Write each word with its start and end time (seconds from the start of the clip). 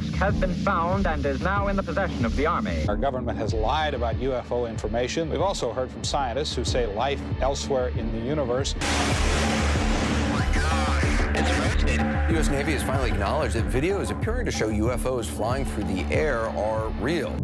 disc 0.00 0.14
has 0.14 0.34
been 0.34 0.52
found 0.52 1.06
and 1.06 1.24
is 1.24 1.40
now 1.40 1.68
in 1.68 1.76
the 1.76 1.82
possession 1.82 2.24
of 2.24 2.36
the 2.36 2.46
Army. 2.46 2.84
Our 2.88 2.96
government 2.96 3.38
has 3.38 3.54
lied 3.54 3.94
about 3.94 4.16
UFO 4.16 4.68
information. 4.68 5.30
We've 5.30 5.40
also 5.40 5.72
heard 5.72 5.90
from 5.90 6.04
scientists 6.04 6.54
who 6.54 6.64
say 6.64 6.86
life 6.86 7.20
elsewhere 7.40 7.88
in 7.88 8.12
the 8.12 8.18
universe. 8.18 8.74
My 10.32 10.46
God, 10.54 11.02
it's 11.36 11.50
wrecked. 11.58 11.86
The 12.28 12.34
U.S. 12.34 12.48
Navy 12.48 12.72
has 12.72 12.82
finally 12.82 13.10
acknowledged 13.10 13.54
that 13.54 13.68
videos 13.68 14.10
appearing 14.10 14.44
to 14.44 14.52
show 14.52 14.68
UFOs 14.68 15.24
flying 15.24 15.64
through 15.64 15.84
the 15.84 16.02
air 16.14 16.40
are 16.40 16.88
real. 17.00 17.34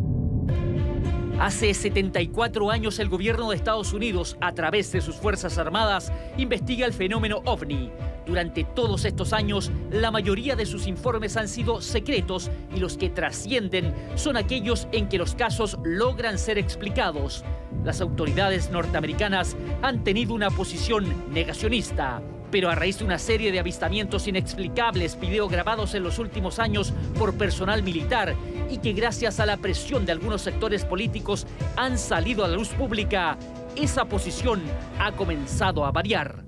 Hace 1.42 1.74
74 1.74 2.70
años 2.70 3.00
el 3.00 3.08
gobierno 3.08 3.50
de 3.50 3.56
Estados 3.56 3.92
Unidos, 3.92 4.36
a 4.40 4.52
través 4.52 4.92
de 4.92 5.00
sus 5.00 5.16
Fuerzas 5.16 5.58
Armadas, 5.58 6.12
investiga 6.36 6.86
el 6.86 6.92
fenómeno 6.92 7.42
ovni. 7.46 7.90
Durante 8.24 8.62
todos 8.62 9.04
estos 9.04 9.32
años, 9.32 9.72
la 9.90 10.12
mayoría 10.12 10.54
de 10.54 10.66
sus 10.66 10.86
informes 10.86 11.36
han 11.36 11.48
sido 11.48 11.80
secretos 11.80 12.48
y 12.72 12.78
los 12.78 12.96
que 12.96 13.10
trascienden 13.10 13.92
son 14.14 14.36
aquellos 14.36 14.86
en 14.92 15.08
que 15.08 15.18
los 15.18 15.34
casos 15.34 15.76
logran 15.82 16.38
ser 16.38 16.58
explicados. 16.58 17.44
Las 17.82 18.00
autoridades 18.00 18.70
norteamericanas 18.70 19.56
han 19.82 20.04
tenido 20.04 20.34
una 20.34 20.48
posición 20.48 21.12
negacionista 21.32 22.22
pero 22.52 22.70
a 22.70 22.74
raíz 22.76 22.98
de 22.98 23.04
una 23.04 23.18
serie 23.18 23.50
de 23.50 23.58
avistamientos 23.58 24.28
inexplicables 24.28 25.18
videograbados 25.18 25.94
en 25.94 26.04
los 26.04 26.18
últimos 26.18 26.58
años 26.58 26.92
por 27.18 27.34
personal 27.34 27.82
militar 27.82 28.36
y 28.70 28.78
que 28.78 28.92
gracias 28.92 29.40
a 29.40 29.46
la 29.46 29.56
presión 29.56 30.06
de 30.06 30.12
algunos 30.12 30.42
sectores 30.42 30.84
políticos 30.84 31.46
han 31.76 31.98
salido 31.98 32.44
a 32.44 32.48
la 32.48 32.56
luz 32.56 32.68
pública, 32.68 33.38
esa 33.74 34.04
posición 34.04 34.62
ha 35.00 35.12
comenzado 35.12 35.84
a 35.84 35.90
variar. 35.90 36.44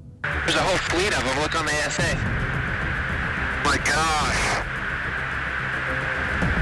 There's 0.46 0.56
a 0.56 0.62
whole 0.62 0.78
fleet 0.78 1.12
of 1.16 1.24
them. 1.24 1.40
Look 1.40 1.54
on 1.58 1.66
the 1.66 1.72
ASA. 1.86 2.02
My 3.64 3.78
gosh. 3.78 4.64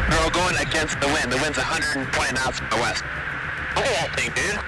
They're 0.09 0.21
all 0.21 0.31
going 0.31 0.57
against 0.57 1.01
the 1.01 1.09
wind. 1.09 1.33
The 1.33 1.39
wind's 1.39 1.59
120 1.59 2.33
knots 2.35 2.59
from 2.59 2.71
the 2.71 2.77
west. 2.77 3.05
Look 3.75 3.87
at 3.87 3.95
that 3.95 4.17
thing, 4.17 4.31
dude. 4.35 4.59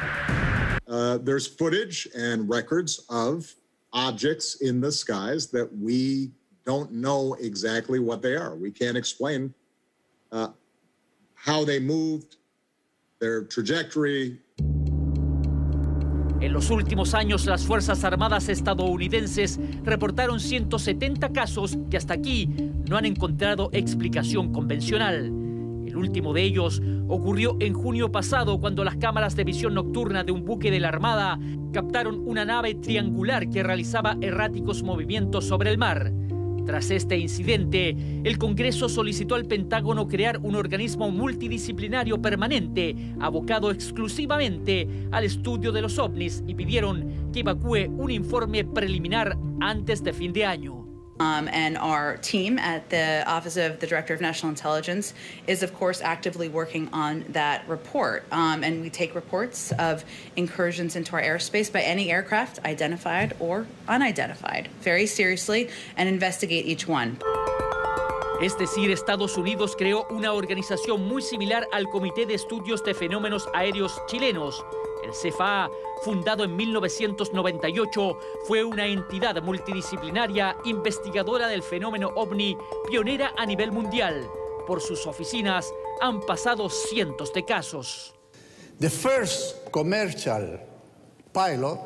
Uh, 0.88 1.18
there's 1.18 1.46
footage 1.46 2.08
and 2.14 2.48
records 2.48 3.04
of 3.08 3.54
objects 3.94 4.56
in 4.60 4.80
the 4.80 4.90
skies 4.90 5.46
that 5.52 5.68
we 5.80 6.32
don't 6.66 6.92
know 6.92 7.34
exactly 7.40 8.00
what 8.00 8.20
they 8.20 8.36
are. 8.36 8.56
We 8.56 8.70
can't 8.70 8.96
explain 8.96 9.54
uh, 10.32 10.48
how 11.34 11.64
they 11.64 11.78
moved, 11.78 12.36
their 13.20 13.44
trajectory. 13.44 14.40
En 16.40 16.52
los 16.52 16.68
últimos 16.68 17.14
años, 17.14 17.46
las 17.46 17.64
Fuerzas 17.64 18.04
Armadas 18.04 18.50
estadounidenses 18.50 19.58
reportaron 19.82 20.40
170 20.40 21.32
casos 21.32 21.78
que 21.90 21.96
hasta 21.96 22.12
aquí 22.14 22.50
no 22.86 22.98
han 22.98 23.06
encontrado 23.06 23.70
explicación 23.72 24.52
convencional. 24.52 25.43
El 25.94 25.98
último 25.98 26.32
de 26.32 26.42
ellos 26.42 26.82
ocurrió 27.06 27.56
en 27.60 27.72
junio 27.72 28.10
pasado 28.10 28.58
cuando 28.58 28.82
las 28.82 28.96
cámaras 28.96 29.36
de 29.36 29.44
visión 29.44 29.74
nocturna 29.74 30.24
de 30.24 30.32
un 30.32 30.44
buque 30.44 30.72
de 30.72 30.80
la 30.80 30.88
Armada 30.88 31.38
captaron 31.72 32.20
una 32.26 32.44
nave 32.44 32.74
triangular 32.74 33.48
que 33.48 33.62
realizaba 33.62 34.16
erráticos 34.20 34.82
movimientos 34.82 35.44
sobre 35.44 35.70
el 35.70 35.78
mar. 35.78 36.12
Tras 36.66 36.90
este 36.90 37.16
incidente, 37.16 37.96
el 38.24 38.38
Congreso 38.38 38.88
solicitó 38.88 39.36
al 39.36 39.44
Pentágono 39.44 40.08
crear 40.08 40.40
un 40.42 40.56
organismo 40.56 41.12
multidisciplinario 41.12 42.20
permanente 42.20 42.96
abocado 43.20 43.70
exclusivamente 43.70 44.88
al 45.12 45.22
estudio 45.22 45.70
de 45.70 45.82
los 45.82 46.00
ovnis 46.00 46.42
y 46.48 46.56
pidieron 46.56 47.30
que 47.32 47.40
evacúe 47.40 47.86
un 47.88 48.10
informe 48.10 48.64
preliminar 48.64 49.38
antes 49.60 50.02
de 50.02 50.12
fin 50.12 50.32
de 50.32 50.44
año. 50.44 50.93
Um, 51.20 51.48
and 51.52 51.78
our 51.78 52.16
team 52.16 52.58
at 52.58 52.90
the 52.90 53.22
Office 53.26 53.56
of 53.56 53.78
the 53.78 53.86
Director 53.86 54.14
of 54.14 54.20
National 54.20 54.50
Intelligence 54.50 55.14
is, 55.46 55.62
of 55.62 55.72
course, 55.74 56.00
actively 56.00 56.48
working 56.48 56.88
on 56.92 57.24
that 57.28 57.68
report. 57.68 58.24
Um, 58.32 58.64
and 58.64 58.80
we 58.82 58.90
take 58.90 59.14
reports 59.14 59.72
of 59.78 60.04
incursions 60.34 60.96
into 60.96 61.12
our 61.14 61.22
airspace 61.22 61.72
by 61.72 61.82
any 61.82 62.10
aircraft, 62.10 62.64
identified 62.64 63.36
or 63.38 63.66
unidentified, 63.86 64.68
very 64.80 65.06
seriously 65.06 65.68
and 65.96 66.08
investigate 66.08 66.66
each 66.66 66.88
one. 66.88 67.18
Es 68.42 68.56
decir, 68.56 68.90
Estados 68.90 69.38
Unidos 69.38 69.76
creó 69.76 70.06
una 70.10 70.32
organización 70.32 71.06
muy 71.06 71.22
similar 71.22 71.68
al 71.72 71.86
Comité 71.86 72.26
de 72.26 72.34
Estudios 72.34 72.82
de 72.84 72.92
Fenómenos 72.92 73.48
Aéreos 73.54 74.02
Chilenos. 74.08 74.64
El 75.04 75.10
CFA, 75.10 75.70
fundado 76.02 76.44
en 76.44 76.56
1998, 76.56 78.18
fue 78.46 78.64
una 78.64 78.86
entidad 78.86 79.42
multidisciplinaria 79.42 80.56
investigadora 80.64 81.46
del 81.46 81.62
fenómeno 81.62 82.10
ovni, 82.16 82.56
pionera 82.88 83.32
a 83.36 83.44
nivel 83.44 83.70
mundial. 83.70 84.26
Por 84.66 84.80
sus 84.80 85.06
oficinas 85.06 85.70
han 86.00 86.22
pasado 86.22 86.70
cientos 86.70 87.34
de 87.34 87.44
casos. 87.44 88.14
The 88.80 88.88
first 88.88 89.70
commercial 89.70 90.58
pilot 91.34 91.80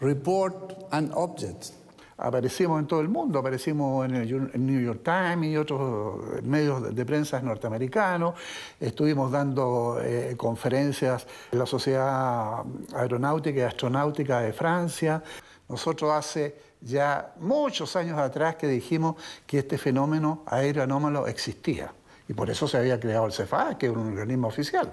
report 0.00 0.86
an 0.92 1.10
object 1.14 1.72
aparecimos 2.18 2.80
en 2.80 2.86
todo 2.86 3.00
el 3.00 3.08
mundo, 3.08 3.38
aparecimos 3.38 4.04
en 4.04 4.16
el 4.16 4.66
New 4.66 4.80
York 4.80 5.00
Times 5.04 5.50
y 5.50 5.56
otros 5.56 6.42
medios 6.42 6.94
de 6.94 7.06
prensa 7.06 7.40
norteamericanos, 7.40 8.34
estuvimos 8.80 9.30
dando 9.30 10.00
eh, 10.02 10.34
conferencias 10.36 11.26
en 11.52 11.58
la 11.60 11.66
Sociedad 11.66 12.64
Aeronáutica 12.94 13.60
y 13.60 13.62
Astronáutica 13.62 14.40
de 14.40 14.52
Francia. 14.52 15.22
Nosotros 15.68 16.12
hace 16.12 16.56
ya 16.80 17.34
muchos 17.40 17.94
años 17.96 18.18
atrás 18.18 18.56
que 18.56 18.66
dijimos 18.66 19.16
que 19.46 19.60
este 19.60 19.78
fenómeno 19.78 20.42
aéreo 20.46 20.82
anómalo 20.82 21.26
existía 21.26 21.92
y 22.28 22.34
por 22.34 22.50
eso 22.50 22.68
se 22.68 22.76
había 22.76 22.98
creado 23.00 23.26
el 23.26 23.32
CEFA, 23.32 23.78
que 23.78 23.86
es 23.86 23.92
un 23.92 24.08
organismo 24.08 24.48
oficial. 24.48 24.92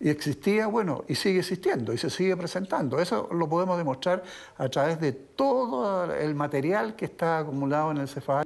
Y 0.00 0.08
existía, 0.08 0.66
bueno, 0.66 1.04
y 1.08 1.14
sigue 1.14 1.40
existiendo 1.40 1.92
y 1.92 1.98
se 1.98 2.10
sigue 2.10 2.36
presentando. 2.36 2.98
Eso 3.00 3.28
lo 3.32 3.48
podemos 3.48 3.78
demostrar 3.78 4.22
a 4.58 4.68
través 4.68 5.00
de 5.00 5.12
todo 5.12 6.12
el 6.14 6.34
material 6.34 6.96
que 6.96 7.06
está 7.06 7.38
acumulado 7.38 7.90
en 7.90 7.98
el 7.98 8.08
CEFA. 8.08 8.42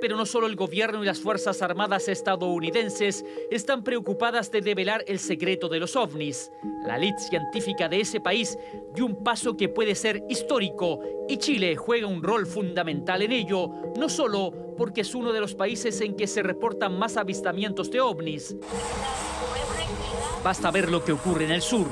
Pero 0.00 0.18
no 0.18 0.26
solo 0.26 0.46
el 0.46 0.54
gobierno 0.54 1.02
y 1.02 1.06
las 1.06 1.20
Fuerzas 1.20 1.62
Armadas 1.62 2.08
estadounidenses 2.08 3.24
están 3.50 3.82
preocupadas 3.82 4.50
de 4.50 4.60
develar 4.60 5.02
el 5.06 5.18
secreto 5.18 5.70
de 5.70 5.80
los 5.80 5.96
ovnis. 5.96 6.50
La 6.86 6.96
elite 6.96 7.22
científica 7.22 7.88
de 7.88 8.02
ese 8.02 8.20
país 8.20 8.58
dio 8.94 9.06
un 9.06 9.24
paso 9.24 9.56
que 9.56 9.70
puede 9.70 9.94
ser 9.94 10.22
histórico 10.28 11.00
y 11.26 11.38
Chile 11.38 11.76
juega 11.76 12.06
un 12.06 12.22
rol 12.22 12.46
fundamental 12.46 13.22
en 13.22 13.32
ello, 13.32 13.70
no 13.96 14.10
solo 14.10 14.74
porque 14.76 15.00
es 15.00 15.14
uno 15.14 15.32
de 15.32 15.40
los 15.40 15.54
países 15.54 15.98
en 16.02 16.14
que 16.16 16.26
se 16.26 16.42
reportan 16.42 16.98
más 16.98 17.16
avistamientos 17.16 17.90
de 17.90 18.02
ovnis. 18.02 18.54
Basta 20.44 20.70
ver 20.70 20.90
lo 20.90 21.02
que 21.02 21.12
ocurre 21.12 21.46
en 21.46 21.52
el 21.52 21.62
sur. 21.62 21.86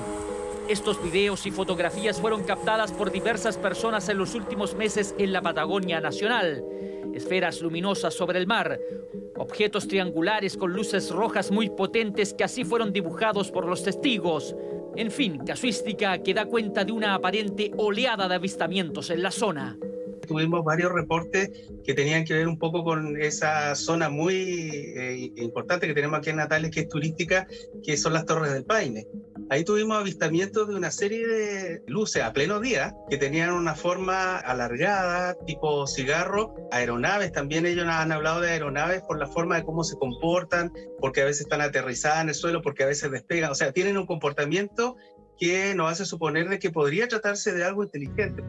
Estos 0.68 1.02
videos 1.02 1.46
y 1.46 1.50
fotografías 1.50 2.20
fueron 2.20 2.44
captadas 2.44 2.92
por 2.92 3.10
diversas 3.10 3.56
personas 3.56 4.10
en 4.10 4.18
los 4.18 4.34
últimos 4.34 4.74
meses 4.74 5.14
en 5.16 5.32
la 5.32 5.40
Patagonia 5.40 6.02
Nacional. 6.02 6.62
Esferas 7.14 7.62
luminosas 7.62 8.12
sobre 8.12 8.38
el 8.38 8.46
mar, 8.46 8.78
objetos 9.38 9.88
triangulares 9.88 10.58
con 10.58 10.74
luces 10.74 11.10
rojas 11.10 11.50
muy 11.50 11.70
potentes 11.70 12.34
que 12.34 12.44
así 12.44 12.62
fueron 12.62 12.92
dibujados 12.92 13.50
por 13.50 13.66
los 13.66 13.84
testigos. 13.84 14.54
En 14.96 15.10
fin, 15.10 15.38
casuística 15.38 16.18
que 16.18 16.34
da 16.34 16.44
cuenta 16.44 16.84
de 16.84 16.92
una 16.92 17.14
aparente 17.14 17.72
oleada 17.78 18.28
de 18.28 18.34
avistamientos 18.34 19.08
en 19.08 19.22
la 19.22 19.30
zona 19.30 19.78
tuvimos 20.26 20.64
varios 20.64 20.92
reportes 20.92 21.50
que 21.84 21.94
tenían 21.94 22.24
que 22.24 22.34
ver 22.34 22.48
un 22.48 22.58
poco 22.58 22.84
con 22.84 23.20
esa 23.20 23.74
zona 23.74 24.08
muy 24.08 24.34
eh, 24.96 25.32
importante 25.36 25.86
que 25.86 25.94
tenemos 25.94 26.18
aquí 26.18 26.30
en 26.30 26.36
Natales, 26.36 26.70
que 26.70 26.80
es 26.80 26.88
turística, 26.88 27.46
que 27.82 27.96
son 27.96 28.12
las 28.12 28.26
Torres 28.26 28.52
del 28.52 28.64
Paine. 28.64 29.06
Ahí 29.50 29.64
tuvimos 29.64 29.98
avistamientos 29.98 30.68
de 30.68 30.74
una 30.74 30.90
serie 30.90 31.26
de 31.26 31.82
luces 31.86 32.22
a 32.22 32.32
pleno 32.32 32.60
día 32.60 32.94
que 33.10 33.18
tenían 33.18 33.52
una 33.52 33.74
forma 33.74 34.38
alargada, 34.38 35.34
tipo 35.46 35.86
cigarro, 35.86 36.54
aeronaves, 36.70 37.32
también 37.32 37.66
ellos 37.66 37.86
han 37.86 38.12
hablado 38.12 38.40
de 38.40 38.50
aeronaves 38.50 39.02
por 39.02 39.18
la 39.18 39.26
forma 39.26 39.56
de 39.56 39.64
cómo 39.64 39.84
se 39.84 39.96
comportan, 39.96 40.72
porque 41.00 41.22
a 41.22 41.24
veces 41.26 41.42
están 41.42 41.60
aterrizadas 41.60 42.22
en 42.22 42.28
el 42.30 42.34
suelo, 42.34 42.62
porque 42.62 42.84
a 42.84 42.86
veces 42.86 43.10
despegan, 43.10 43.50
o 43.50 43.54
sea, 43.54 43.72
tienen 43.72 43.98
un 43.98 44.06
comportamiento 44.06 44.96
que 45.38 45.74
nos 45.74 45.90
hace 45.90 46.04
suponer 46.04 46.48
de 46.48 46.58
que 46.58 46.70
podría 46.70 47.08
tratarse 47.08 47.52
de 47.52 47.64
algo 47.64 47.82
inteligente. 47.82 48.42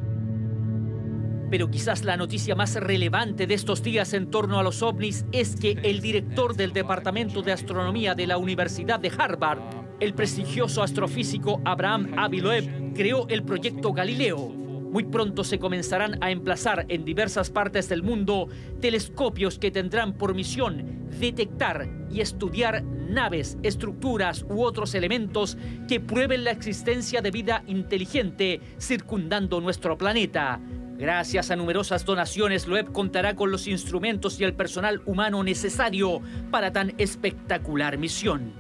Pero 1.53 1.69
quizás 1.69 2.03
la 2.03 2.17
noticia 2.17 2.55
más 2.55 2.73
relevante 2.73 3.45
de 3.45 3.53
estos 3.53 3.83
días 3.83 4.15
en 4.15 4.31
torno 4.31 4.57
a 4.57 4.63
los 4.63 4.81
ovnis 4.81 5.23
es 5.31 5.55
que 5.55 5.77
el 5.83 6.01
director 6.01 6.55
del 6.55 6.73
Departamento 6.73 7.43
de 7.43 7.51
Astronomía 7.51 8.15
de 8.15 8.25
la 8.25 8.39
Universidad 8.39 8.99
de 8.99 9.11
Harvard, 9.15 9.59
el 9.99 10.15
prestigioso 10.15 10.81
astrofísico 10.81 11.61
Abraham 11.63 12.15
Abiloeb, 12.17 12.95
creó 12.95 13.27
el 13.27 13.43
proyecto 13.43 13.93
Galileo. 13.93 14.49
Muy 14.49 15.03
pronto 15.03 15.43
se 15.43 15.59
comenzarán 15.59 16.17
a 16.23 16.31
emplazar 16.31 16.87
en 16.89 17.05
diversas 17.05 17.51
partes 17.51 17.87
del 17.87 18.01
mundo 18.01 18.47
telescopios 18.81 19.59
que 19.59 19.69
tendrán 19.69 20.13
por 20.13 20.33
misión 20.33 21.07
detectar 21.19 21.87
y 22.09 22.21
estudiar 22.21 22.83
naves, 22.83 23.59
estructuras 23.61 24.43
u 24.49 24.63
otros 24.63 24.95
elementos 24.95 25.55
que 25.87 25.99
prueben 25.99 26.45
la 26.45 26.51
existencia 26.51 27.21
de 27.21 27.29
vida 27.29 27.63
inteligente 27.67 28.59
circundando 28.79 29.61
nuestro 29.61 29.99
planeta 29.99 30.59
Gracias 30.97 31.51
a 31.51 31.55
numerosas 31.55 32.05
donaciones, 32.05 32.67
Loeb 32.67 32.91
contará 32.91 33.35
con 33.35 33.51
los 33.51 33.67
instrumentos 33.67 34.39
y 34.39 34.43
el 34.43 34.53
personal 34.53 35.01
humano 35.05 35.43
necesario 35.43 36.21
para 36.51 36.71
tan 36.71 36.93
espectacular 36.97 37.97
misión. 37.97 38.53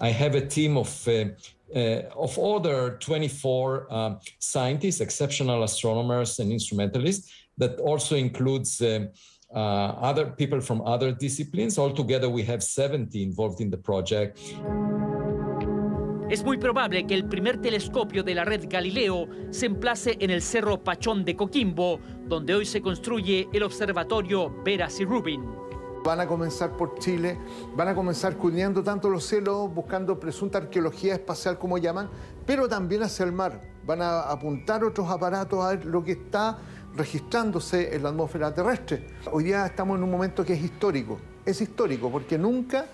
I 0.00 0.10
have 0.12 0.36
a 0.36 0.46
team 0.46 0.76
of 0.76 0.88
uh, 1.08 1.30
uh, 1.74 2.02
of 2.16 2.38
other 2.38 2.98
24 2.98 3.86
um, 3.90 4.18
scientists, 4.38 5.00
exceptional 5.00 5.62
astronomers 5.64 6.38
and 6.40 6.52
instrumentalists, 6.52 7.30
that 7.58 7.78
also 7.80 8.16
includes 8.16 8.80
uh, 8.80 9.06
uh, 9.54 9.58
other 10.00 10.26
people 10.26 10.60
from 10.60 10.80
other 10.82 11.12
disciplines. 11.12 11.78
Altogether, 11.78 12.28
we 12.28 12.42
have 12.44 12.62
70 12.62 13.22
involved 13.22 13.60
in 13.60 13.70
the 13.70 13.78
project. 13.78 14.38
Es 16.30 16.44
muy 16.44 16.58
probable 16.58 17.06
que 17.06 17.14
el 17.14 17.24
primer 17.24 17.58
telescopio 17.58 18.22
de 18.22 18.34
la 18.34 18.44
red 18.44 18.66
Galileo 18.68 19.26
se 19.50 19.64
emplace 19.64 20.18
en 20.20 20.28
el 20.28 20.42
Cerro 20.42 20.84
Pachón 20.84 21.24
de 21.24 21.34
Coquimbo, 21.34 22.00
donde 22.26 22.54
hoy 22.54 22.66
se 22.66 22.82
construye 22.82 23.48
el 23.50 23.62
observatorio 23.62 24.54
Veras 24.62 25.00
y 25.00 25.06
Rubin. 25.06 25.42
Van 26.04 26.20
a 26.20 26.26
comenzar 26.26 26.76
por 26.76 26.98
Chile, 26.98 27.38
van 27.74 27.88
a 27.88 27.94
comenzar 27.94 28.36
cubriendo 28.36 28.82
tanto 28.82 29.08
los 29.08 29.24
cielos, 29.24 29.72
buscando 29.74 30.20
presunta 30.20 30.58
arqueología 30.58 31.14
espacial, 31.14 31.58
como 31.58 31.78
llaman, 31.78 32.10
pero 32.44 32.68
también 32.68 33.04
hacia 33.04 33.24
el 33.24 33.32
mar. 33.32 33.62
Van 33.86 34.02
a 34.02 34.20
apuntar 34.20 34.84
otros 34.84 35.10
aparatos 35.10 35.64
a 35.64 35.70
ver 35.70 35.86
lo 35.86 36.04
que 36.04 36.12
está 36.12 36.58
registrándose 36.94 37.96
en 37.96 38.02
la 38.02 38.10
atmósfera 38.10 38.52
terrestre. 38.52 39.06
Hoy 39.32 39.44
día 39.44 39.64
estamos 39.64 39.96
en 39.96 40.04
un 40.04 40.10
momento 40.10 40.44
que 40.44 40.52
es 40.52 40.62
histórico. 40.62 41.18
Es 41.46 41.58
histórico 41.62 42.10
porque 42.10 42.36
nunca 42.36 42.84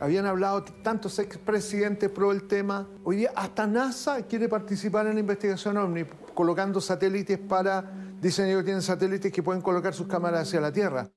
habían 0.00 0.26
hablado 0.26 0.64
tantos 0.82 1.18
expresidentes 1.18 2.10
pro 2.10 2.32
el 2.32 2.46
tema. 2.46 2.88
Hoy 3.04 3.16
día 3.16 3.30
hasta 3.34 3.66
NASA 3.66 4.22
quiere 4.26 4.48
participar 4.48 5.06
en 5.06 5.14
la 5.14 5.20
investigación 5.20 5.76
OVNI, 5.76 6.04
colocando 6.34 6.80
satélites 6.80 7.38
para... 7.38 7.84
Dicen 8.20 8.46
ellos 8.46 8.64
tienen 8.64 8.82
satélites 8.82 9.30
que 9.30 9.42
pueden 9.42 9.60
colocar 9.60 9.92
sus 9.92 10.06
cámaras 10.06 10.48
hacia 10.48 10.60
la 10.60 10.72
Tierra. 10.72 11.10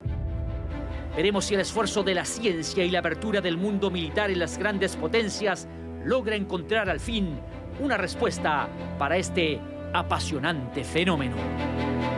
Veremos 1.16 1.46
si 1.46 1.56
el 1.56 1.62
esfuerzo 1.62 2.04
de 2.04 2.14
la 2.14 2.26
ciencia 2.26 2.84
y 2.84 2.92
la 2.92 3.00
apertura 3.00 3.42
del 3.42 3.58
mundo 3.58 3.90
militar 3.90 4.30
en 4.30 4.40
las 4.40 4.58
grandes 4.58 4.96
potencias 4.96 5.68
logra 6.04 6.36
encontrar 6.36 6.90
al 6.90 7.00
fin 7.00 7.40
una 7.80 7.98
respuesta 7.98 8.68
para 9.00 9.18
este 9.18 9.60
apasionante 9.94 10.84
fenómeno. 10.84 12.17